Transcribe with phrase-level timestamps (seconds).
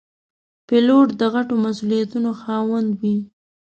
[0.67, 3.17] پیلوټ د غټو مسوولیتونو خاوند وي.